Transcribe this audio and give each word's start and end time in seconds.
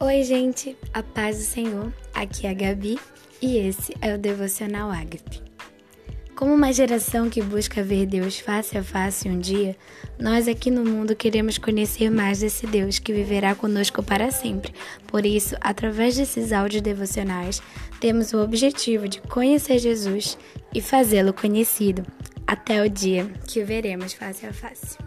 Oi, 0.00 0.24
gente, 0.24 0.76
a 0.92 1.04
paz 1.04 1.38
do 1.38 1.44
Senhor. 1.44 1.92
Aqui 2.12 2.48
é 2.48 2.50
a 2.50 2.52
Gabi 2.54 2.98
e 3.40 3.58
esse 3.58 3.94
é 4.00 4.12
o 4.12 4.18
Devocional 4.18 4.90
Ágape. 4.90 5.40
Como 6.34 6.52
uma 6.52 6.72
geração 6.72 7.30
que 7.30 7.40
busca 7.40 7.80
ver 7.80 8.04
Deus 8.04 8.40
face 8.40 8.76
a 8.76 8.82
face 8.82 9.28
um 9.28 9.38
dia, 9.38 9.76
nós 10.18 10.48
aqui 10.48 10.68
no 10.68 10.84
mundo 10.84 11.14
queremos 11.14 11.58
conhecer 11.58 12.10
mais 12.10 12.40
desse 12.40 12.66
Deus 12.66 12.98
que 12.98 13.12
viverá 13.12 13.54
conosco 13.54 14.02
para 14.02 14.32
sempre. 14.32 14.74
Por 15.06 15.24
isso, 15.24 15.54
através 15.60 16.16
desses 16.16 16.52
áudios 16.52 16.82
devocionais, 16.82 17.62
temos 18.00 18.32
o 18.32 18.42
objetivo 18.42 19.08
de 19.08 19.20
conhecer 19.20 19.78
Jesus 19.78 20.36
e 20.74 20.80
fazê-lo 20.80 21.32
conhecido, 21.32 22.04
até 22.44 22.82
o 22.82 22.90
dia 22.90 23.30
que 23.46 23.62
o 23.62 23.66
veremos 23.66 24.12
face 24.12 24.44
a 24.44 24.52
face. 24.52 24.98